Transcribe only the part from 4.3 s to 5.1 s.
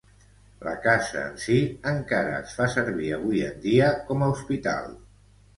a hospital.